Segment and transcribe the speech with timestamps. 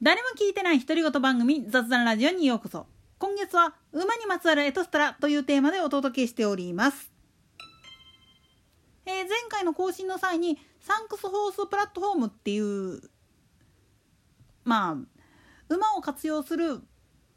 [0.00, 2.86] 誰も聞いてない独り言番組雑談ラジオにようこそ。
[3.18, 7.10] 今月は馬にまつわるエトストラというテーマでお届けしております、
[9.06, 13.00] えー前回の更新の際にサンクスホースプラットフォームっていう
[14.62, 14.96] まあ
[15.68, 16.80] 馬を活用する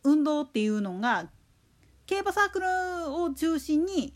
[0.04, 1.32] 運動っていうのが
[2.05, 2.67] 競馬サークル
[3.16, 4.14] を中心に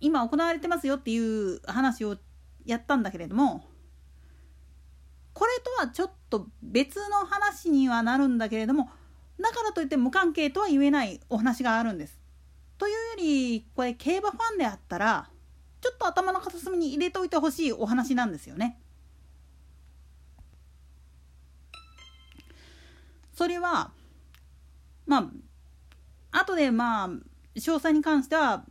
[0.00, 2.16] 今行われてますよっていう話を
[2.64, 3.66] やったんだけれども
[5.34, 8.88] これとはちょっと別の話にはなるんだけれども
[9.40, 12.18] だからといって無関係とは言えないお話があるんです。
[12.78, 15.28] というよりこれ競馬ファンであったら
[15.80, 18.78] ちょっと頭の片隅に入れておいてほしいお話なんですよね。
[23.34, 23.90] それは
[25.06, 25.30] ま
[26.30, 28.64] あ後でまあ詳細に関しては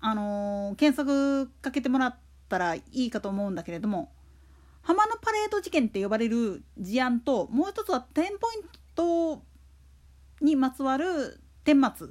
[0.00, 2.16] あのー検索かけてもらっ
[2.48, 4.12] たらいいかと思うんだけれども
[4.82, 8.62] 浜ード事件って呼ばれる事案ともう一つはテンポイン
[8.94, 9.42] ト
[10.40, 12.08] にまつわる顛末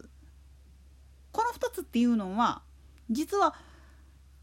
[1.31, 2.61] この2つっていうのは
[3.09, 3.55] 実は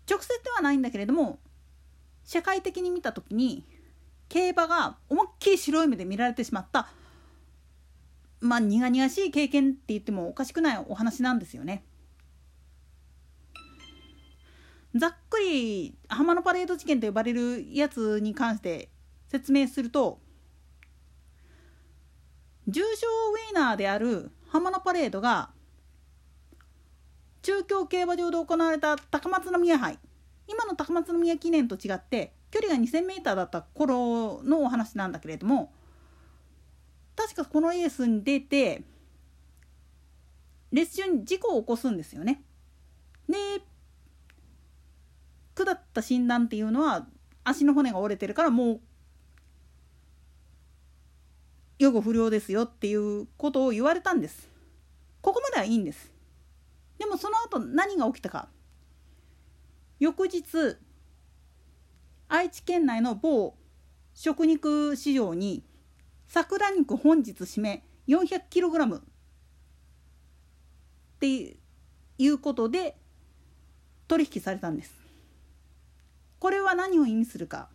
[0.09, 1.39] 直接ではないんだけれども
[2.25, 3.65] 社会的に見た時に
[4.29, 6.89] 競馬が思いっきり白い目で見られてしまった
[8.41, 11.85] まあ苦々しい経験って言ってもおかしくないお話なんですよね。
[14.95, 18.89] ざっくり浜のパレード事件と呼ばれるやつに関して
[19.29, 20.19] 説明すると
[22.67, 25.51] 重賞ウィナーである浜のパレードが
[27.43, 29.99] 中京競馬場で行われた高松宮杯
[30.47, 35.73] 今の高松宮記念と違って距離が 2000m だった頃のお話なんだけれども
[37.17, 38.83] 確かこのレースに出て
[40.73, 42.43] レース中に事故を起こすんですよね。
[43.29, 43.37] で
[45.65, 47.07] 下った診断っていうのは
[47.45, 48.81] 足の骨が折れてるからもう
[51.79, 54.51] 予後不良ですよっていうことを言われたんです。
[55.23, 56.13] ここまではいいんです。
[56.99, 58.49] でもその後何が起きたか。
[59.99, 60.77] 翌日
[62.29, 63.55] 愛知県内の某
[64.15, 65.65] 食肉市場に
[66.29, 69.03] 桜肉本日締め 400kg っ
[71.19, 71.57] て
[72.19, 72.97] いうことで
[74.07, 75.00] 取引されたんです。
[76.41, 77.69] これは何を意味するか。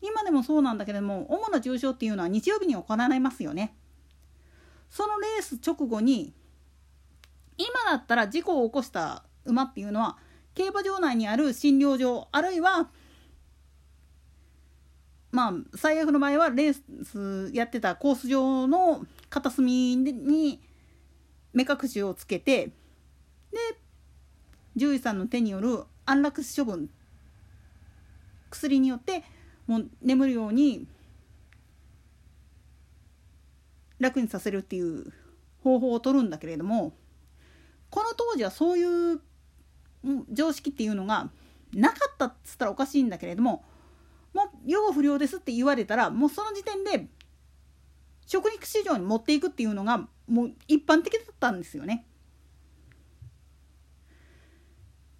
[0.00, 3.76] 今でもそうなんだけども主な重賞っていうのは日曜日に行われますよね。
[4.88, 6.32] そのレース直後に
[7.58, 10.16] 今だったら事故を起こした馬っていうのは
[10.54, 12.88] 競馬場内にある診療所あるいは
[15.32, 16.74] まあ最悪の場合はレー
[17.04, 20.60] スやってたコース上の片隅に
[21.52, 22.72] 目隠しをつけてで
[24.76, 26.88] 獣医さんの手による安楽死処分
[28.50, 29.24] 薬によって
[29.66, 30.86] もう眠るように
[33.98, 35.12] 楽にさせるっていう
[35.64, 36.92] 方法を取るんだけれども
[37.90, 39.20] この当時はそういう
[40.30, 41.30] 常識っていうのが
[41.74, 43.64] なかったっつったらおかしいんだけれども
[44.32, 47.08] もう予後不良ですって言われたらもうその時点で
[48.26, 52.04] 食肉市場に持っていくっていうのがもう一般的だったんですよね。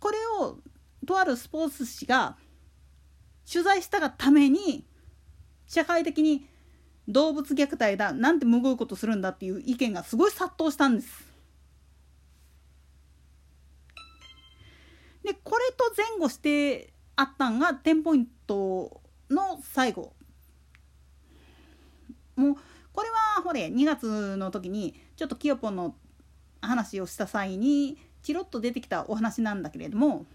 [0.01, 0.59] これを
[1.07, 2.37] とあるスポーツ紙が
[3.51, 4.85] 取材したがために
[5.67, 6.49] 社会的に
[7.09, 11.25] 動物虐待だなんてむごいことするんだっていう意見がすごい殺到したんです。
[15.23, 20.13] でこれと前後してあったんがテンポイントの最後
[22.37, 22.57] もう
[22.93, 25.97] これはほれ2月の時にちょっとキヨポンの
[26.63, 30.27] 話をした際にチロッと出てきたお話なんだけれども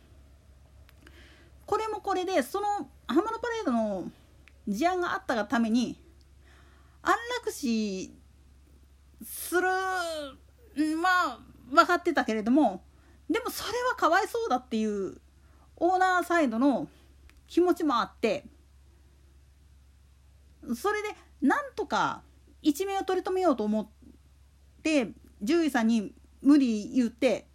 [1.66, 4.10] これもこれでその浜のパレードの
[4.66, 6.00] 事案があったがために
[7.02, 8.14] 安楽死
[9.26, 9.68] する
[11.02, 11.40] まあ
[11.70, 12.82] 分かってたけれども
[13.30, 15.18] でもそれはかわいそうだっていう
[15.76, 16.88] オーナーサイドの
[17.50, 18.46] 気持ちもあって
[20.78, 21.10] それで
[21.42, 22.22] なんとか
[22.62, 23.88] 一命を取り留めようと思っ
[24.82, 25.10] て
[25.42, 27.51] 獣医さんに無理言って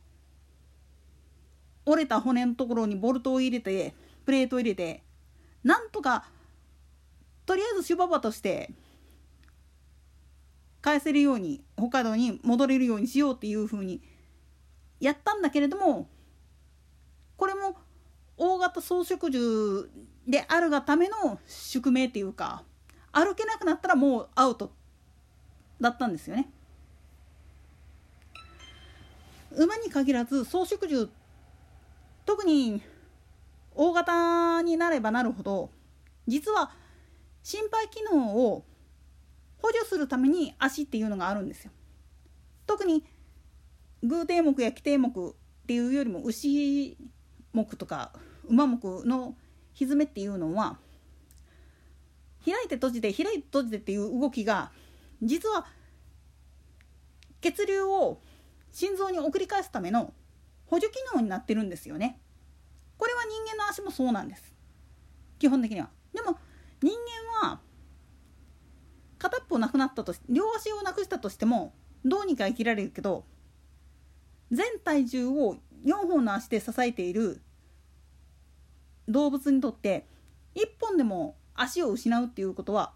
[1.87, 3.95] 折れた骨のところにボルトを入れて
[4.25, 5.03] プレートを入れて
[5.63, 6.25] なんとか
[7.47, 8.71] とりあえずシュババとして
[10.83, 14.03] 返せるように北海道に戻れるようにしようっていうふうに
[15.01, 16.09] やったんだけれども
[17.37, 17.77] これも
[18.37, 19.87] 大型草食獣
[20.27, 22.65] であるがための宿命っていうか
[23.13, 24.73] 歩けなくなったらもうアウト
[25.81, 26.51] だったんですよね。
[29.53, 31.09] 馬に限らず草食獣
[32.27, 32.83] 特に
[33.75, 35.71] 大型になればなるほど
[36.27, 36.73] 実は
[37.43, 38.65] 心肺機能を
[39.63, 41.71] 補助するために足っていうのがあるんですよ。
[42.67, 43.05] 特に
[44.03, 45.35] 偶蹄目や奇蹄目っ
[45.67, 46.97] ていうよりも牛
[47.53, 48.13] 目とか
[48.49, 49.35] 馬目の
[49.73, 50.79] ひめっていうのは
[52.45, 54.71] 開いて閉じて開いて閉じてっていう動きが
[55.23, 55.67] 実は
[57.41, 58.21] 血流を
[58.73, 60.13] 心臓に送り返すための
[60.67, 62.21] 補助機能になってるんですよね。
[62.99, 64.55] これは人間の足もそうなんです。
[65.39, 65.91] 基本的には。
[66.13, 66.39] でも
[66.83, 66.93] 人
[67.43, 67.61] 間は
[69.19, 71.75] 片っぽなくなったとし両足をなくしたとしても
[72.05, 73.25] どうにか生きられるけど
[74.51, 77.41] 全体重を4本の足で支えている
[79.09, 80.07] 動物にとって
[80.55, 82.93] 1本でも足を失うっていうことは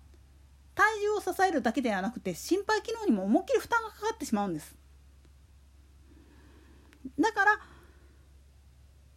[0.74, 4.76] 体重を支えるだけではなくて心肺機能にも思いっきり負担がかかってしまうんです
[7.18, 7.58] だから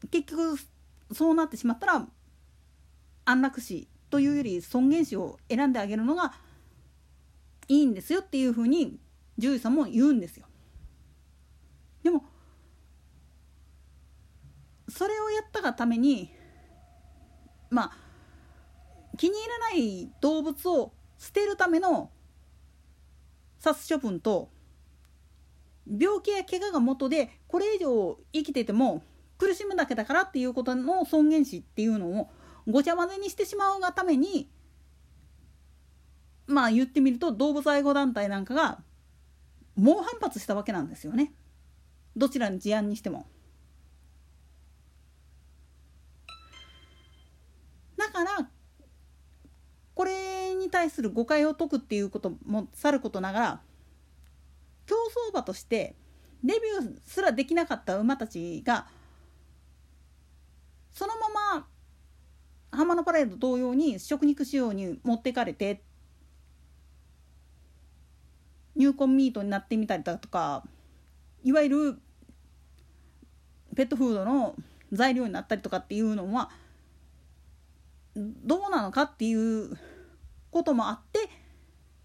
[0.09, 0.57] 結局
[1.11, 2.07] そうなってしまったら
[3.25, 6.33] 安楽死というより尊厳死を選んであげるのが
[7.67, 8.99] いいんですよっていうふうに
[9.37, 10.45] 獣医さんも言うんですよ。
[12.03, 12.23] でも
[14.89, 16.31] それをやったがために
[17.69, 17.91] まあ
[19.17, 22.11] 気に入らない動物を捨てるための
[23.59, 24.49] 殺処分と
[25.87, 29.03] 病気や怪我が元でこれ以上生きてても
[29.37, 32.29] 苦しむだけだからっていうことの尊厳死っていうのを
[32.67, 34.49] ごちゃ混ぜにしてしまうがために
[36.47, 38.79] まあ言ってみると動物愛護団体なんかが
[39.75, 41.31] 猛反発したわけなんですよね
[42.15, 43.27] どちらの事案にしても。
[47.97, 48.49] だから
[49.93, 53.61] これに対する誤解を解くっていうこともさることながら
[54.87, 55.95] 競走馬として
[56.43, 58.87] デビューすらできなかった馬たちが
[60.91, 61.67] そのまま
[62.71, 65.81] 浜のパレード同様に食肉仕様に持ってかれて
[68.75, 70.63] 入魂ミートになってみたりだとか
[71.43, 71.99] いわゆる
[73.75, 74.55] ペットフードの
[74.91, 76.49] 材料になったりとかっていうのは
[78.15, 79.77] どうなのかっていう
[80.51, 81.29] こともあって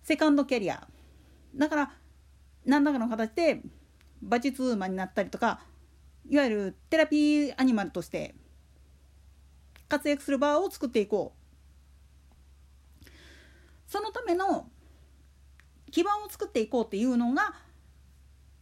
[0.03, 0.89] セカンドキャリア。
[1.55, 1.93] だから
[2.65, 3.63] 何らかの形で
[4.23, 5.61] 馬術馬になったりとか
[6.29, 8.35] いわゆるテラピーアニマルとして
[9.89, 13.09] 活躍する場を作っていこう
[13.87, 14.69] そのための
[15.91, 17.55] 基盤を作っていこうっていうのが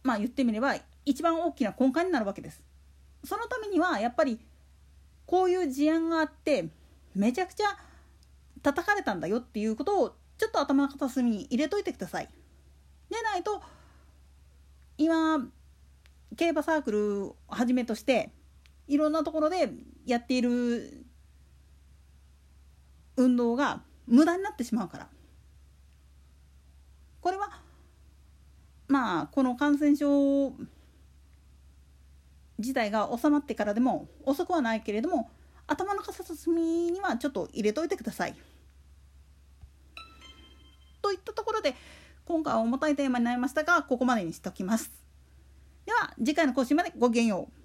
[0.03, 0.75] まあ言ってみれば
[1.05, 2.63] 一番大きな根幹になるわけです。
[3.23, 4.39] そのためにはやっぱり
[5.25, 6.69] こういう事案があって
[7.13, 7.65] めちゃくちゃ
[8.61, 12.29] 叩かれたんだよっていうことをちょっと頭の片隅に入れといてください。
[13.09, 13.61] でないと
[14.97, 15.47] 今
[16.35, 18.31] 競馬サークルをはじめとして
[18.87, 19.69] いろんなところで
[20.05, 21.05] やっている
[23.15, 25.07] 運動が無駄になってしまうから
[27.21, 27.61] これは
[28.87, 30.53] まあこの感染症
[32.57, 35.29] 自体が収まってからでも遅くはないけれども
[35.67, 38.35] 頭の片隅にはちょっと入れといてください。
[41.01, 41.75] といったところで
[42.27, 44.91] 今回は重たいテーマになりましたがここまでにしておきます。
[45.85, 47.56] では次回の更新までごきげんよう。